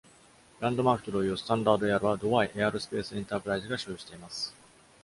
[0.59, 4.51] ランドマークと同様、スタンダードエアロはドバイ・エアロスペース・エンタープライズが所有しています。